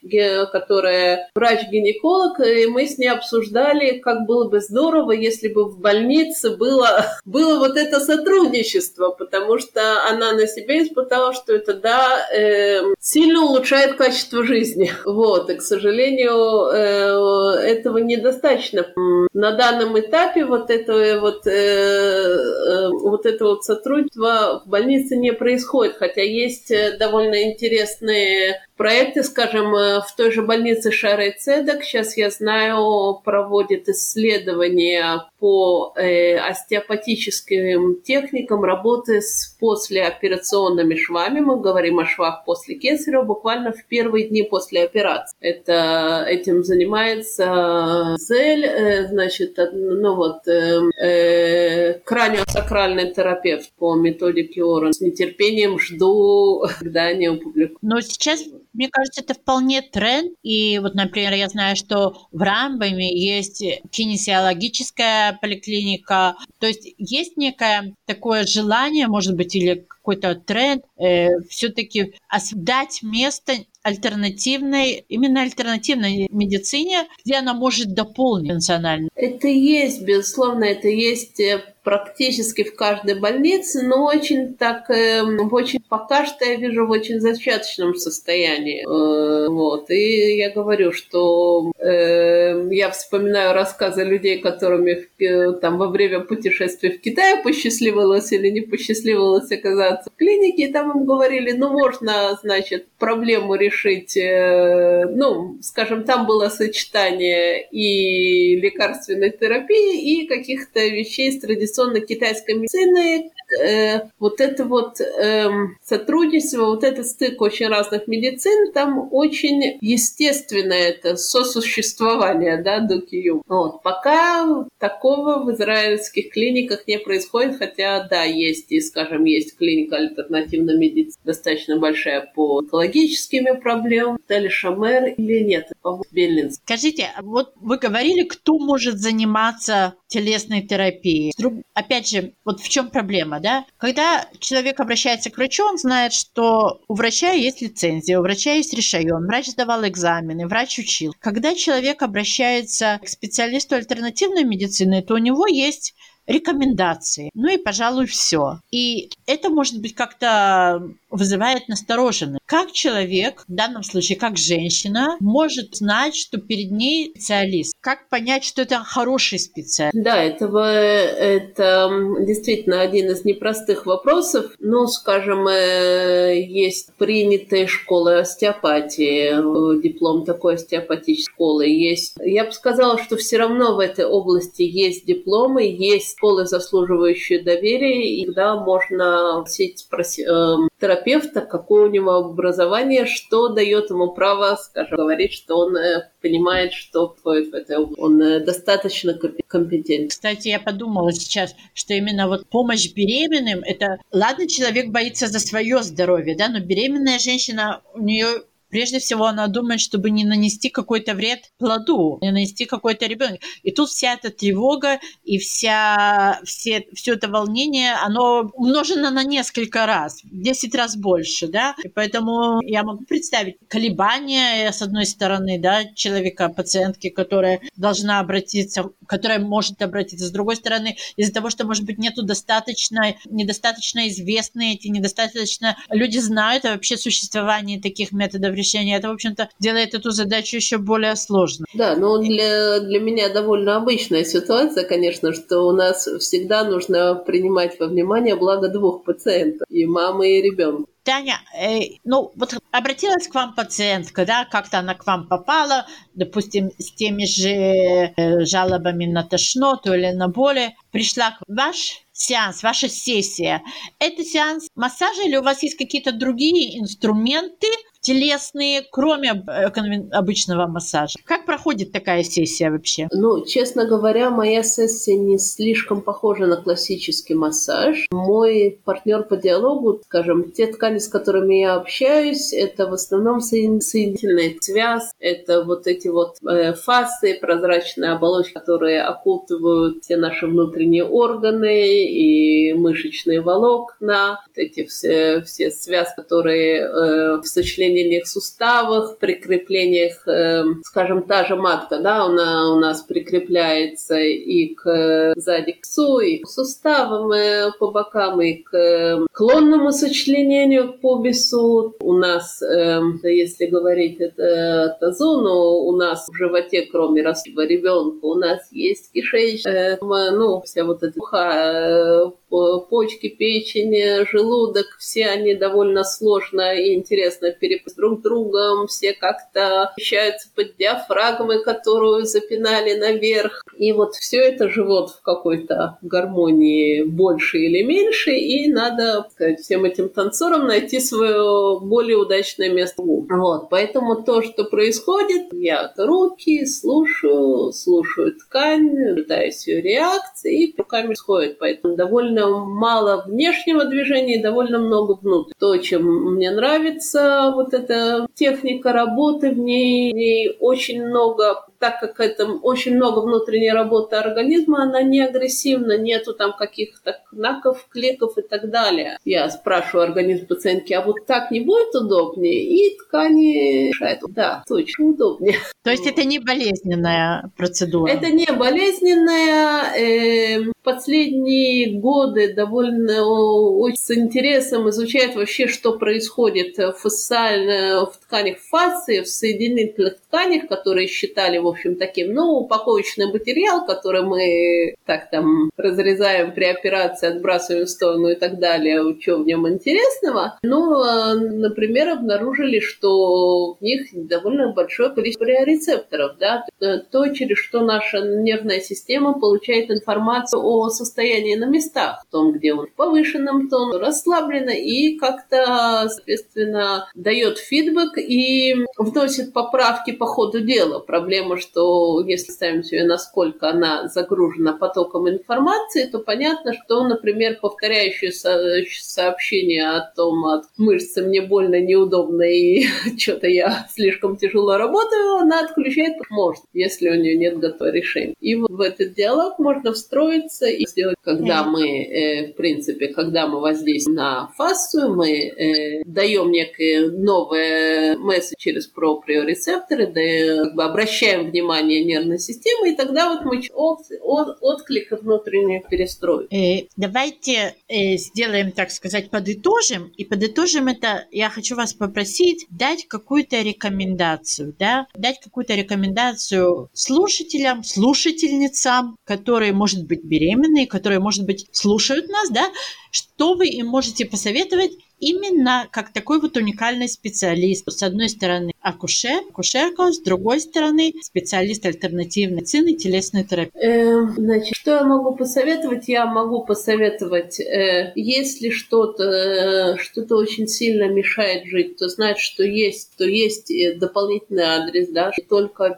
которая 0.51 1.29
врач-гинеколог, 1.34 2.39
и 2.39 2.67
мы 2.67 2.86
с 2.86 2.98
ней 2.98 3.10
обсуждали, 3.10 4.00
как 4.00 4.25
было 4.25 4.50
бы 4.50 4.60
здорово, 4.60 5.12
если 5.12 5.48
бы 5.48 5.65
в 5.65 5.79
больнице 5.79 6.55
было, 6.55 7.05
было 7.25 7.60
вот 7.60 7.77
это 7.77 8.00
сотрудничество, 8.00 9.10
потому 9.10 9.60
что 9.60 10.08
она 10.10 10.34
на 10.34 10.48
себе 10.48 10.84
испытала, 10.84 11.34
что 11.34 11.53
это, 11.53 11.74
да, 11.74 12.27
э, 12.31 12.81
сильно 13.00 13.29
сильно 13.30 13.44
улучшает 13.44 13.96
качество 13.96 14.44
жизни. 14.44 14.92
Вот, 15.06 15.50
и, 15.50 15.56
к 15.56 15.62
сожалению, 15.62 16.68
э, 16.72 17.72
этого 17.72 17.98
недостаточно. 17.98 18.88
На 19.34 19.52
данном 19.52 20.00
этапе 20.00 20.46
вот 20.46 20.70
это 20.70 21.20
вот, 21.20 21.46
э, 21.46 21.52
э, 21.52 22.90
вот 22.90 23.26
это 23.26 23.46
вот 23.46 23.64
сотрудничество 23.64 24.62
в 24.66 24.70
больнице 24.70 25.18
не 25.18 25.34
происходит, 25.34 25.98
хотя 25.98 26.22
есть 26.22 26.72
довольно 27.00 27.44
интересные 27.44 28.62
проекты, 28.80 29.24
скажем, 29.24 29.74
в 29.74 30.08
той 30.16 30.32
же 30.32 30.42
больнице 30.42 30.90
Шара 30.92 31.28
и 31.28 31.38
Цедок, 31.38 31.84
сейчас 31.84 32.16
я 32.16 32.30
знаю, 32.30 33.20
проводит 33.26 33.90
исследования 33.90 35.26
по 35.40 35.94
э, 35.96 36.38
остеопатическим 36.38 38.02
техникам 38.02 38.64
работы 38.64 39.22
с 39.22 39.58
послеоперационными 39.60 40.96
швами. 40.96 41.42
Мы 41.42 41.60
говорим 41.60 42.00
о 42.00 42.06
швах 42.06 42.46
после 42.46 42.76
кесарева 42.76 43.24
буквально 43.24 43.74
в 43.74 43.86
первые 43.86 44.30
дни 44.30 44.44
после 44.44 44.84
операции. 44.84 45.36
Это, 45.42 46.26
этим 46.28 46.64
занимается 46.64 48.16
Зель, 48.18 48.66
э, 48.66 49.08
значит, 49.08 49.58
ну 49.74 50.16
вот, 50.16 50.48
э, 50.48 50.80
э, 51.02 51.94
краниосакральный 52.06 53.14
терапевт 53.14 53.72
по 53.78 53.96
методике 53.96 54.64
Орен. 54.64 54.94
С 54.94 55.02
нетерпением 55.02 55.80
жду, 55.80 56.64
когда 56.80 57.04
они 57.04 57.28
опубликуют. 57.28 57.78
Но 57.82 58.00
сейчас 58.02 58.44
мне 58.74 58.90
кажется, 58.90 59.22
это 59.22 59.34
вполне 59.34 59.82
тренд. 59.82 60.34
И 60.44 60.80
вот, 60.80 60.96
например, 60.96 61.34
я 61.34 61.48
знаю, 61.50 61.76
что 61.76 62.28
в 62.32 62.42
Рамбаме 62.42 63.14
есть 63.18 63.64
кинесиологическая 63.92 65.38
поликлиника. 65.42 66.36
То 66.60 66.68
есть 66.68 66.88
есть 66.98 67.38
некое 67.38 67.96
такое 68.06 68.46
желание, 68.46 69.08
может 69.08 69.36
быть, 69.36 69.56
или 69.56 69.88
какой-то 70.10 70.36
тренд 70.36 70.84
э, 70.98 71.28
все-таки 71.50 72.13
дать 72.54 73.04
место 73.04 73.54
альтернативной, 73.82 75.06
именно 75.08 75.42
альтернативной 75.42 76.28
медицине, 76.32 77.08
где 77.24 77.36
она 77.36 77.54
может 77.54 77.94
дополнить 77.94 78.54
национальную. 78.54 79.10
Это 79.16 79.48
есть, 79.48 80.01
безусловно, 80.01 80.66
это 80.66 80.88
есть 80.88 81.39
э, 81.39 81.63
практически 81.84 82.63
в 82.63 82.75
каждой 82.75 83.20
больнице, 83.20 83.82
но 83.84 84.06
очень 84.06 84.54
так, 84.54 84.89
э, 84.92 85.24
очень 85.24 85.82
пока 85.89 86.25
что 86.25 86.46
я 86.46 86.56
вижу 86.56 86.86
в 86.86 86.92
очень 86.92 87.20
зачаточном 87.20 87.96
состоянии. 87.96 88.84
Э, 88.84 89.50
вот. 89.50 89.89
И 89.89 90.38
я 90.38 90.51
говорю, 90.51 90.92
что 90.92 91.72
э, 91.80 92.68
я 92.72 92.92
вспоминаю 92.92 93.54
рассказы 93.54 94.04
людей, 94.04 94.39
которыми 94.39 95.08
в, 95.18 95.54
там 95.62 95.78
во 95.78 95.88
время 95.88 96.20
путешествия 96.20 96.92
в 96.92 97.01
Китай 97.01 97.42
посчастливилось 97.42 98.32
или 98.34 98.50
не 98.50 98.62
посчастливилось 98.62 99.51
оказаться 99.51 99.99
в 100.06 100.15
клинике, 100.15 100.63
и 100.63 100.72
там 100.72 100.91
им 100.91 101.06
говорили, 101.06 101.51
ну, 101.51 101.70
можно, 101.70 102.38
значит, 102.41 102.88
проблему 102.98 103.56
решить, 103.56 104.15
э, 104.18 105.06
ну, 105.10 105.58
скажем, 105.62 106.03
там 106.03 106.25
было 106.25 106.50
сочетание 106.50 107.68
и 107.70 108.56
лекарственной 108.60 109.32
терапии, 109.32 110.24
и 110.24 110.27
каких-то 110.27 110.79
вещей 110.79 111.32
с 111.32 111.39
традиционной 111.39 112.06
китайской 112.06 112.56
медицины, 112.56 113.32
э, 113.51 114.01
вот 114.20 114.41
это 114.41 114.65
вот 114.65 115.00
э, 115.01 115.50
сотрудничество, 115.84 116.65
вот 116.65 116.84
этот 116.84 117.08
стык 117.08 117.41
очень 117.41 117.68
разных 117.68 118.08
медицин, 118.08 118.72
там 118.74 119.10
очень 119.12 119.77
естественно 119.82 120.74
это 120.74 121.15
сосуществование, 121.15 122.62
да, 122.62 122.79
дукию. 122.79 123.41
Вот. 123.48 123.82
Пока 123.84 124.65
такого 124.77 125.44
в 125.44 125.51
израильских 125.51 126.32
клиниках 126.32 126.88
не 126.88 127.00
происходит, 127.00 127.58
хотя, 127.58 128.08
да, 128.08 128.24
есть, 128.24 128.72
и, 128.72 128.82
скажем, 128.82 129.24
есть 129.25 129.58
клиника 129.58 129.98
альтернативной 129.98 130.77
медицины, 130.77 131.15
достаточно 131.24 131.77
большая 131.77 132.32
по 132.36 132.62
экологическими 132.63 133.60
проблемам, 133.60 134.20
Дали 134.27 134.50
Шамер 134.50 135.13
или 135.18 135.44
нет, 135.44 135.72
по 135.82 136.01
Берлинск. 136.12 136.62
Скажите, 136.63 137.08
а 137.15 137.22
вот 137.22 137.53
вы 137.56 137.77
говорили, 137.77 138.24
кто 138.24 138.58
может 138.58 138.98
заниматься 139.00 139.96
телесной 140.10 140.62
терапией. 140.62 141.32
Опять 141.74 142.10
же, 142.10 142.34
вот 142.44 142.60
в 142.60 142.68
чем 142.68 142.89
проблема, 142.89 143.39
да? 143.39 143.66
Когда 143.78 144.28
человек 144.39 144.80
обращается 144.80 145.30
к 145.30 145.38
врачу, 145.38 145.63
он 145.63 145.78
знает, 145.78 146.13
что 146.13 146.82
у 146.88 146.96
врача 146.96 147.32
есть 147.32 147.62
лицензия, 147.62 148.20
у 148.20 148.24
врача 148.24 148.54
есть 148.54 148.74
решайон, 148.74 149.25
врач 149.25 149.48
сдавал 149.48 149.88
экзамены, 149.88 150.48
врач 150.48 150.80
учил. 150.80 151.16
Когда 151.20 151.56
человек 151.56 152.01
обращается 152.01 153.00
к 153.04 153.08
специалисту 153.08 153.75
альтернативной 153.75 154.44
медицины, 154.44 155.01
то 155.01 155.13
у 155.13 155.20
него 155.20 155.48
есть 155.48 155.94
рекомендации. 156.30 157.32
Ну 157.34 157.50
и, 157.50 157.58
пожалуй, 157.58 158.06
все. 158.06 158.60
И 158.72 159.10
это 159.26 159.50
может 159.50 159.82
быть 159.82 159.96
как-то 159.96 160.82
вызывает 161.10 161.68
настороженность. 161.68 162.42
Как 162.46 162.72
человек, 162.72 163.44
в 163.48 163.54
данном 163.54 163.84
случае 163.84 164.18
как 164.18 164.38
женщина, 164.38 165.18
может 165.20 165.76
знать, 165.76 166.16
что 166.16 166.38
перед 166.40 166.72
ней 166.72 167.10
специалист? 167.10 167.74
Как 167.82 168.10
понять, 168.10 168.44
что 168.44 168.62
это 168.62 168.78
хороший 168.80 169.40
специалист? 169.40 169.96
Да, 169.96 170.22
это, 170.22 170.46
это 170.46 171.90
действительно 172.22 172.82
один 172.82 173.10
из 173.10 173.26
непростых 173.26 173.86
вопросов. 173.86 174.54
Ну, 174.60 174.86
скажем, 174.88 175.48
э, 175.48 176.42
есть 176.48 176.94
принятые 176.98 177.68
школы 177.68 178.20
остеопатии, 178.20 179.82
диплом 179.82 180.26
такой 180.26 180.56
остеопатической 180.56 181.40
школы 181.40 181.68
есть. 181.68 182.16
Я 182.22 182.46
бы 182.46 182.52
сказала, 182.52 183.02
что 183.02 183.16
все 183.16 183.38
равно 183.38 183.76
в 183.76 183.80
этой 183.80 184.06
области 184.06 184.62
есть 184.62 185.06
дипломы, 185.06 185.64
есть 185.64 186.19
школы, 186.20 186.46
заслуживающие 186.46 187.42
доверия, 187.42 188.14
и 188.14 188.26
тогда 188.26 188.58
можно 188.58 189.46
спросить 189.46 189.88
э, 190.28 190.56
терапевта, 190.80 191.42
какое 191.42 191.88
у 191.88 191.90
него 191.90 192.12
образование, 192.12 193.06
что 193.06 193.48
дает 193.48 193.90
ему 193.90 194.12
право, 194.12 194.58
скажем, 194.58 194.98
говорить, 194.98 195.32
что 195.32 195.58
он 195.58 195.78
э, 195.78 196.10
понимает, 196.22 196.74
что. 196.74 197.16
Он 197.24 198.22
э, 198.22 198.40
достаточно 198.42 199.18
компетентен. 199.48 200.10
Кстати, 200.10 200.50
я 200.50 200.60
подумала 200.60 201.14
сейчас, 201.14 201.56
что 201.74 201.94
именно 201.94 202.28
вот 202.28 202.48
помощь 202.50 202.94
беременным, 202.94 203.62
это, 203.64 203.98
ладно, 204.12 204.48
человек 204.48 204.90
боится 204.90 205.28
за 205.28 205.40
свое 205.40 205.82
здоровье, 205.84 206.36
да, 206.36 206.50
но 206.50 206.60
беременная 206.60 207.20
женщина, 207.20 207.82
у 207.94 208.02
нее 208.02 208.44
Прежде 208.70 209.00
всего, 209.00 209.26
она 209.26 209.48
думает, 209.48 209.82
чтобы 209.82 210.12
не 210.12 210.26
нанести 210.26 210.70
какой-то 210.70 211.14
вред 211.14 211.52
плоду, 211.58 212.20
не 212.22 212.32
нанести 212.32 212.66
какой-то 212.66 213.08
ребенок. 213.08 213.40
И 213.64 213.72
тут 213.72 213.90
вся 213.90 214.14
эта 214.14 214.30
тревога 214.30 215.00
и 215.24 215.38
вся, 215.38 216.40
все, 216.44 216.86
все 216.94 217.14
это 217.14 217.28
волнение, 217.28 217.94
оно 217.94 218.52
умножено 218.54 219.10
на 219.10 219.24
несколько 219.24 219.86
раз, 219.86 220.22
в 220.24 220.42
10 220.42 220.76
раз 220.76 220.96
больше, 220.96 221.48
да. 221.48 221.76
И 221.84 221.88
поэтому 221.90 222.62
я 222.62 222.84
могу 222.84 223.06
представить 223.06 223.58
колебания, 223.68 224.72
с 224.72 224.82
одной 224.82 225.06
стороны, 225.06 225.60
да, 225.60 225.86
человека, 225.96 226.50
пациентки, 226.50 227.10
которая 227.10 227.62
должна 227.76 228.20
обратиться, 228.20 228.92
которая 229.08 229.40
может 229.40 229.82
обратиться, 229.82 230.28
с 230.28 230.32
другой 230.32 230.56
стороны, 230.56 230.98
из-за 231.18 231.34
того, 231.34 231.50
что, 231.50 231.66
может 231.66 231.86
быть, 231.86 231.98
нету 231.98 232.24
достаточно, 232.24 233.16
недостаточно 233.26 234.08
известны 234.10 234.74
эти, 234.74 234.88
недостаточно 234.88 235.78
люди 235.90 236.20
знают 236.20 236.64
вообще 236.64 236.98
существовании 236.98 237.80
таких 237.80 238.12
методов 238.12 238.56
решения. 238.60 238.98
Это, 238.98 239.10
в 239.10 239.13
общем-то, 239.13 239.50
делает 239.60 239.94
эту 239.94 240.12
задачу 240.12 240.56
еще 240.58 240.78
более 240.78 241.16
сложной. 241.16 241.68
Да, 241.74 241.96
но 241.96 242.18
для, 242.20 242.80
для 242.80 243.00
меня 243.00 243.30
довольно 243.30 243.78
обычная 243.78 244.24
ситуация, 244.24 244.84
конечно, 244.84 245.34
что 245.34 245.62
у 245.62 245.72
нас 245.72 246.08
всегда 246.20 246.63
нужно 246.63 247.16
принимать 247.16 247.80
во 247.80 247.88
внимание 247.88 248.36
благо 248.36 248.70
двух 248.70 249.04
пациентов, 249.04 249.68
и 249.70 249.86
мамы, 249.86 250.38
и 250.38 250.42
ребенка. 250.42 250.89
Таня, 251.04 251.42
э, 251.60 251.98
ну 252.04 252.32
вот 252.36 252.54
обратилась 252.72 253.28
к 253.28 253.34
вам 253.34 253.56
пациентка, 253.56 254.25
да, 254.25 254.46
как-то 254.46 254.80
она 254.80 254.94
к 254.94 255.08
вам 255.08 255.28
попала, 255.28 255.88
допустим, 256.13 256.72
с 256.78 256.92
теми 256.92 257.25
же 257.25 257.50
э, 257.50 258.46
жалобами 258.46 259.06
на 259.06 259.24
тошноту 259.24 259.94
или 259.94 260.12
на 260.12 260.28
боли, 260.28 260.75
пришла 260.92 261.32
к 261.32 261.42
ваш 261.48 262.04
сеанс, 262.12 262.63
ваша 262.63 262.89
сессия. 262.89 263.63
Это 263.98 264.24
сеанс 264.24 264.68
массажа 264.75 265.24
или 265.24 265.38
у 265.38 265.42
вас 265.42 265.63
есть 265.63 265.78
какие-то 265.78 266.12
другие 266.12 266.78
инструменты, 266.80 267.68
телесные, 268.10 268.82
кроме 268.89 269.44
э, 269.48 269.66
обычного 270.12 270.66
массажа. 270.66 271.20
Как 271.25 271.46
проходит 271.46 271.92
такая 271.92 272.24
сессия 272.24 272.72
вообще? 272.72 273.08
Ну, 273.12 273.46
честно 273.46 273.86
говоря, 273.86 274.32
моя 274.32 274.63
сессия 274.63 275.16
не 275.16 275.38
слишком 275.38 276.01
похожа 276.01 276.48
на 276.48 276.58
классический 276.58 277.36
массаж. 277.36 278.08
Мой 278.12 278.80
партнер 278.84 279.24
по 279.24 279.38
диалогу, 279.38 280.01
скажем, 280.06 280.51
те 280.51 280.66
ткани, 280.66 280.98
с 280.98 281.08
которыми 281.08 281.56
я 281.56 281.75
общаюсь, 281.75 282.51
это 282.51 282.88
в 282.88 282.94
основном 282.94 283.42
соединительный 283.42 284.58
связь, 284.60 285.12
это 285.20 285.63
вот 285.63 285.86
эти 285.86 286.08
вот 286.08 286.38
э, 286.42 286.74
фасы, 286.74 287.38
прозрачные 287.39 288.12
оболочки, 288.12 288.54
которые 288.54 289.04
окутывают 289.04 290.04
все 290.04 290.18
наши 290.18 290.48
внутренние 290.48 291.06
органы 291.06 292.08
и 292.08 292.74
мышечные 292.74 293.42
волокна, 293.42 294.39
вот 294.48 294.58
эти 294.58 294.86
все, 294.86 295.42
все 295.42 295.70
связки, 295.70 296.16
которые 296.16 296.82
э, 296.82 297.38
в 297.38 297.46
сочленении 297.46 297.99
сочленениях 298.00 298.27
суставах, 298.27 299.18
прикреплениях, 299.18 300.27
э, 300.27 300.63
скажем, 300.84 301.24
та 301.24 301.46
же 301.46 301.56
матка, 301.56 302.00
да, 302.00 302.24
она 302.24 302.74
у 302.74 302.79
нас 302.79 303.01
прикрепляется 303.01 304.18
и 304.18 304.74
к 304.75 305.34
сзади 305.36 305.74
к 305.74 305.86
су, 305.86 306.20
и 306.20 306.38
к 306.39 306.48
суставам 306.48 307.32
э, 307.32 307.72
по 307.79 307.91
бокам, 307.91 308.41
и 308.41 308.53
к 308.53 308.74
э, 308.75 309.25
клонному 309.32 309.91
сочленению 309.91 310.94
к 310.94 311.01
побису. 311.01 311.96
У 312.01 312.13
нас, 312.13 312.62
э, 312.62 313.01
если 313.24 313.65
говорить 313.65 314.20
это 314.20 314.98
тазу, 315.00 315.41
но 315.41 315.79
у 315.79 315.96
нас 315.96 316.27
в 316.27 316.36
животе, 316.36 316.88
кроме 316.91 317.22
растущего 317.24 317.65
ребенка, 317.65 318.25
у 318.25 318.36
нас 318.36 318.60
есть 318.72 319.12
кишечник, 319.12 319.68
э, 319.68 319.98
ну, 320.01 320.62
вся 320.62 320.84
вот 320.84 321.03
эта 321.03 321.20
уха, 321.20 322.32
почки, 322.50 323.29
печень, 323.29 324.25
желудок, 324.25 324.98
все 325.00 325.27
они 325.27 325.53
довольно 325.53 326.03
сложно 326.03 326.75
и 326.75 326.96
интересно 326.96 327.51
перепутать 327.51 327.96
друг 327.96 328.22
другом, 328.22 328.88
все 328.88 329.13
как-то 329.13 329.89
ощущаются 329.98 330.50
под 330.56 330.75
диафрагмой, 330.77 331.63
которую 331.63 332.25
запинали 332.25 332.96
наверх. 332.96 333.63
И 333.77 333.91
вот 333.94 334.15
все 334.15 334.39
это 334.39 334.70
живот 334.70 335.12
в 335.12 335.22
какой-то 335.22 335.98
гармонии 336.01 337.03
больше 337.03 337.60
или 337.60 337.84
меньше, 337.84 338.32
и 338.32 338.72
надо 338.72 339.25
сказать, 339.32 339.60
всем 339.60 339.86
этим 339.86 340.10
танцорам 340.10 340.68
найти 340.68 341.00
свое 341.00 341.79
более 341.79 342.18
удачное 342.18 342.70
место. 342.70 343.01
Вот, 343.01 343.70
поэтому 343.70 344.24
то, 344.24 344.41
что 344.41 344.65
происходит, 344.65 345.53
я 345.53 345.94
руки 345.98 346.65
слушаю, 346.65 347.72
слушаю 347.72 348.36
ткань, 348.36 349.15
пытаюсь 349.15 349.68
ее 349.68 349.82
реакции, 349.82 350.63
и 350.63 350.75
руками 350.77 351.13
сходит. 351.13 351.60
Поэтому 351.60 351.96
довольно 351.96 352.38
довольно 352.46 352.65
мало 352.65 353.24
внешнего 353.25 353.86
движения 353.86 354.39
и 354.39 354.41
довольно 354.41 354.79
много 354.79 355.13
внутреннего. 355.13 355.55
То, 355.60 355.77
чем 355.77 356.03
мне 356.36 356.51
нравится 356.51 357.51
вот 357.55 357.74
эта 357.74 358.27
техника 358.34 358.93
работы, 358.93 359.51
в 359.51 359.58
ней, 359.58 360.12
в 360.12 360.15
ней 360.15 360.58
очень 360.60 361.05
много 361.05 361.65
так 361.80 362.00
как 362.00 362.20
это 362.20 362.46
очень 362.46 362.96
много 362.96 363.22
внутренней 363.22 363.72
работы 363.72 364.18
организма, 364.18 364.84
она 364.84 365.02
не 365.02 365.22
агрессивна, 365.22 365.98
нету 365.98 366.34
там 366.34 366.54
каких-то 366.56 367.20
knаков, 367.30 367.88
кликов 367.90 368.38
и 368.38 368.42
так 368.42 368.70
далее. 368.70 369.18
Я 369.24 369.50
спрашиваю 369.50 370.04
организм 370.04 370.48
пациентки, 370.48 370.94
а 370.94 371.02
вот 371.02 371.26
так 371.26 371.52
не 371.52 371.62
будет 371.62 371.96
удобнее? 371.96 372.64
И 372.64 372.98
ткани 372.98 373.90
решают, 373.90 374.22
да, 374.30 374.64
точно 374.68 375.08
удобнее. 375.08 375.58
То 375.84 375.92
есть 375.92 376.06
это 376.06 376.26
не 376.26 376.40
болезненная 376.40 377.52
процедура? 377.56 378.12
Это 378.12 378.30
не 378.30 378.52
болезненная. 378.52 379.94
Э, 379.96 380.72
последние 380.84 382.00
годы 382.00 382.54
довольно 382.54 383.26
очень 383.26 383.96
с 383.98 384.12
интересом 384.12 384.90
изучают 384.90 385.36
вообще, 385.36 385.68
что 385.68 385.98
происходит 385.98 386.76
фасциально 386.98 388.06
в 388.06 388.18
тканях 388.18 388.58
фасции, 388.60 389.22
в 389.22 389.28
соединительных 389.28 390.20
тканях, 390.20 390.68
которые 390.68 391.08
считали, 391.08 391.58
в 391.58 391.69
общем, 391.70 391.96
таким, 391.96 392.34
ну, 392.34 392.60
упаковочный 392.60 393.32
материал, 393.32 393.86
который 393.86 394.24
мы 394.24 394.96
так 395.06 395.30
там 395.30 395.70
разрезаем 395.78 396.54
при 396.54 396.66
операции, 396.66 397.30
отбрасываем 397.30 397.86
в 397.86 397.90
сторону 397.90 398.30
и 398.30 398.36
так 398.36 398.60
далее, 398.60 399.02
что 399.20 399.38
в 399.38 399.46
нем 399.46 399.68
интересного. 399.68 400.58
Ну, 400.64 401.02
а, 401.02 401.36
например, 401.36 402.10
обнаружили, 402.10 402.80
что 402.80 403.74
в 403.74 403.82
них 403.82 404.08
довольно 404.14 404.74
большое 404.74 405.10
количество 405.10 405.46
рецепторов, 405.46 406.38
да, 406.40 406.66
то, 407.12 407.28
через 407.30 407.58
что 407.58 407.82
наша 407.82 408.20
нервная 408.20 408.80
система 408.80 409.40
получает 409.40 409.92
информацию 409.92 410.62
о 410.64 410.90
состоянии 410.90 411.56
на 411.56 411.66
местах, 411.66 412.24
в 412.28 412.32
том, 412.32 412.54
где 412.54 412.74
он 412.74 412.88
в 412.88 412.94
повышенном 412.94 413.70
тоне, 413.70 413.98
расслаблено 413.98 414.72
и 414.72 415.18
как-то, 415.18 416.08
соответственно, 416.10 417.10
дает 417.16 417.58
фидбэк 417.58 418.18
и 418.18 418.76
вносит 418.98 419.54
поправки 419.54 420.12
по 420.12 420.26
ходу 420.26 420.62
дела. 420.62 421.00
Проблема, 421.00 421.58
что 421.60 422.24
если 422.25 422.51
ставим 422.51 422.84
себе, 422.84 423.04
насколько 423.04 423.70
она 423.70 424.08
загружена 424.08 424.74
потоком 424.74 425.30
информации, 425.30 426.06
то 426.06 426.20
понятно, 426.20 426.74
что, 426.74 427.08
например, 427.08 427.60
повторяющее 427.62 428.32
сообщение 428.32 429.89
о 429.89 430.01
том, 430.16 430.46
от 430.46 430.66
мышцы 430.78 431.22
мне 431.22 431.42
больно, 431.42 431.80
неудобно 431.80 432.44
и 432.44 432.86
что-то 433.18 433.48
я 433.48 433.88
слишком 433.89 434.38
тяжело 434.38 434.78
работаю, 434.78 435.36
она 435.36 435.62
отключает, 435.62 436.16
может, 436.30 436.63
если 436.74 437.10
у 437.10 437.16
нее 437.16 437.38
нет 437.38 437.60
готового 437.60 437.94
решения. 437.94 438.34
И 438.39 438.56
вот 438.56 438.72
в 438.72 438.82
этот 438.82 439.13
диалог 439.13 439.60
можно 439.60 439.94
встроиться 439.94 440.68
и 440.68 440.86
сделать, 440.86 441.18
когда 441.24 441.63
мы, 441.63 442.04
э, 442.04 442.51
в 442.51 442.56
принципе, 442.56 443.08
когда 443.10 443.48
мы 443.48 443.60
воздействуем 443.60 444.16
на 444.16 444.48
фасцию, 444.58 445.16
мы 445.16 445.32
э, 445.32 446.04
даем 446.06 446.51
некое 446.51 447.10
новое 447.10 448.18
месседж 448.18 448.56
через 448.58 448.88
проприорецепторы, 448.88 450.08
да, 450.08 450.63
как 450.66 450.75
бы 450.75 450.84
обращаем 450.84 451.49
внимание 451.50 452.03
нервной 452.03 452.39
системы, 452.39 452.91
и 452.91 452.96
тогда 452.96 453.29
вот 453.29 453.46
мы 453.46 453.62
от, 453.74 454.00
от, 454.22 454.58
отклик 454.62 455.12
внутренний 455.12 455.84
перестроим. 455.89 456.48
Э, 456.51 456.88
давайте 456.96 457.75
э, 457.88 458.18
сделаем, 458.18 458.72
так 458.72 458.91
сказать, 458.91 459.29
подытожим. 459.29 460.12
И 460.17 460.26
подытожим 460.26 460.88
это, 460.88 461.26
я 461.32 461.50
хочу 461.50 461.76
вас 461.76 461.93
попросить 461.93 462.65
дать 462.69 463.08
какую-то 463.08 463.62
рекомендацию, 463.62 464.76
да, 464.78 465.08
дать 465.15 465.39
какую-то 465.39 465.76
рекомендацию 465.76 466.89
слушателям, 466.93 467.84
слушательницам, 467.84 469.17
которые, 469.24 469.74
может 469.74 470.06
быть, 470.06 470.24
беременные, 470.24 470.88
которые, 470.88 471.19
может 471.19 471.45
быть, 471.45 471.67
слушают 471.71 472.28
нас, 472.30 472.50
да, 472.50 472.69
что 473.12 473.56
вы 473.56 473.67
им 473.67 473.88
можете 473.88 474.26
посоветовать 474.26 474.91
именно 475.19 475.88
как 475.91 476.12
такой 476.13 476.39
вот 476.39 476.58
уникальный 476.58 477.10
специалист. 477.10 477.89
С 477.89 478.04
одной 478.04 478.30
стороны 478.30 478.72
акушер, 478.82 479.41
акушерка, 479.50 480.12
с 480.12 480.19
другой 480.19 480.62
стороны 480.62 481.13
специалист 481.22 481.86
альтернативной 481.86 482.58
медицины, 482.58 482.93
телесной 482.93 483.43
терапии. 483.43 483.80
Э, 483.82 484.28
значит, 484.36 484.76
что 484.76 484.91
я 484.91 485.04
могу 485.04 485.36
посоветовать? 485.36 486.08
Я 486.08 486.26
могу 486.26 486.63
посоветовать, 486.63 487.60
э, 487.60 488.12
если 488.15 488.69
что-то 488.69 489.24
э, 489.24 489.98
что-то 489.98 490.36
очень 490.38 490.67
сильно 490.67 491.10
мешает 491.10 491.65
жить, 491.65 491.98
то 491.98 492.10
знать, 492.10 492.39
что 492.39 492.63
есть, 492.63 493.12
то 493.17 493.26
есть 493.26 493.72
дополнительный 494.00 494.63
адрес, 494.63 495.10
да, 495.10 495.32
не 495.38 495.43
только 495.43 495.98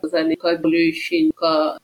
болеющий, 0.62 1.32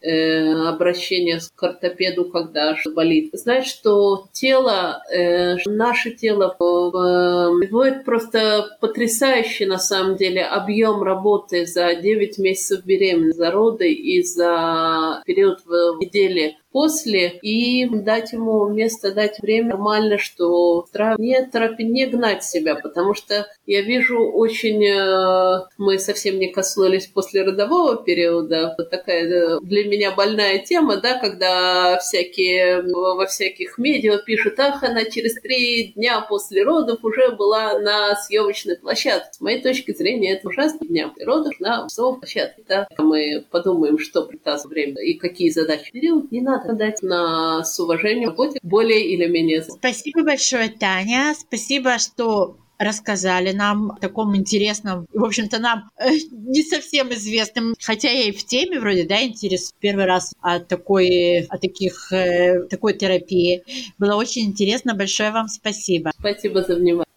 э, 0.02 0.54
обращение 0.68 1.40
к 1.56 1.63
ортопеду, 1.63 2.26
когда 2.26 2.76
болит. 2.96 3.30
Знать, 3.34 3.66
что 3.66 4.28
тело, 4.32 5.04
э, 5.12 5.17
наше 5.66 6.12
тело 6.12 6.56
в 6.60 7.68
Будет 7.70 8.06
просто 8.06 8.78
потрясающий, 8.82 9.66
на 9.66 9.78
самом 9.78 10.16
деле, 10.16 10.44
объем 10.44 11.04
работы 11.04 11.66
за 11.66 11.96
9 11.96 12.38
месяцев 12.40 12.86
беременности, 12.86 13.38
за 13.38 13.52
роды 13.52 13.92
и 13.92 14.24
за 14.24 15.22
период 15.26 15.60
в 15.66 15.98
неделе 16.00 16.58
после 16.72 17.30
и 17.42 17.88
дать 17.90 18.34
ему 18.34 18.68
место, 18.70 19.14
дать 19.14 19.40
время 19.40 19.78
нормально, 19.78 20.18
что 20.18 20.86
не 21.18 21.46
торопить, 21.46 21.90
не 21.90 22.06
гнать 22.06 22.44
себя, 22.44 22.76
потому 22.76 23.14
что 23.14 23.48
я 23.66 23.82
вижу 23.82 24.20
очень, 24.20 24.84
э, 24.84 25.68
мы 25.78 26.00
совсем 26.00 26.40
не 26.40 26.48
коснулись 26.48 27.08
после 27.08 27.44
родового 27.44 28.04
периода, 28.04 28.76
вот 28.78 28.90
такая 28.90 29.26
э, 29.26 29.60
для 29.62 29.86
меня 29.88 30.12
больная 30.12 30.60
тема, 30.60 30.98
да, 30.98 31.20
когда 31.20 31.98
всякие 32.00 32.82
во 32.82 33.26
всяких 33.26 33.78
медиа 33.78 34.18
пишут, 34.18 34.60
ах, 34.60 34.84
она 34.84 35.06
через 35.06 35.36
три 35.36 35.94
дня 35.96 36.22
после 36.22 36.64
родов 36.64 37.04
уже 37.04 37.32
была 37.36 37.80
на 37.80 38.16
съемочной 38.16 38.78
площадке. 38.78 39.30
С 39.32 39.42
моей 39.42 39.62
точки 39.62 39.94
зрения, 39.94 40.34
это 40.34 40.48
ужасно 40.48 40.88
дня 40.88 41.12
родов 41.24 41.60
на 41.60 41.88
съемочной 41.90 42.20
площадке. 42.20 42.64
Да? 42.68 42.88
Мы 42.98 43.46
подумаем, 43.50 44.00
что 44.00 44.24
при 44.24 44.38
время 44.66 45.02
и 45.02 45.16
какие 45.16 45.50
задачи 45.50 45.92
период, 45.92 46.32
не 46.32 46.42
надо 46.42 46.57
дать 46.65 47.02
на 47.02 47.63
с 47.63 47.80
уважением 47.80 48.30
работе 48.30 48.60
более 48.63 49.06
или 49.06 49.28
менее. 49.28 49.63
Спасибо 49.63 50.24
большое, 50.24 50.70
Таня. 50.70 51.36
Спасибо, 51.38 51.98
что 51.98 52.58
рассказали 52.80 53.52
нам 53.52 53.91
о 53.91 54.00
таком 54.00 54.36
интересном, 54.36 55.08
в 55.13 55.24
общем-то, 55.24 55.60
нам 55.60 55.89
э, 55.98 56.10
не 56.32 56.63
совсем 56.63 57.12
известным, 57.12 57.74
хотя 57.82 58.10
я 58.10 58.26
и 58.26 58.32
в 58.32 58.46
теме 58.46 58.80
вроде, 58.80 59.04
да, 59.04 59.24
интерес 59.24 59.74
первый 59.80 60.06
раз 60.06 60.34
о 60.41 60.60
такой, 60.60 61.46
о 61.50 61.58
таких, 61.58 62.12
э, 62.12 62.67
такой 62.70 62.93
терапии. 62.93 63.63
Было 63.98 64.15
очень 64.15 64.43
интересно. 64.43 64.93
Большое 64.93 65.32
вам 65.32 65.48
спасибо. 65.48 66.12
Спасибо 66.20 66.62
за 66.62 66.76
внимание. 66.76 67.08